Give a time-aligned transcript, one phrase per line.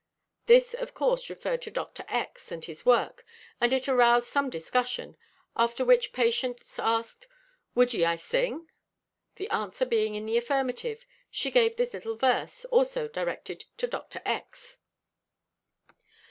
[0.47, 2.03] This, of course, referred to Dr.
[2.09, 2.51] X.
[2.51, 3.23] and his work,
[3.61, 5.15] and it aroused some discussion,
[5.55, 7.27] after which Patience asked,
[7.75, 8.67] "Would ye I sing?"
[9.35, 14.23] The answer being in the affirmative, she gave this little verse, also directed to Dr.
[14.25, 14.79] X.